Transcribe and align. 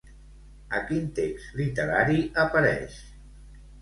A 0.77 0.79
quin 0.87 1.03
text 1.19 1.53
literari 1.61 2.17
apareix? 2.45 2.97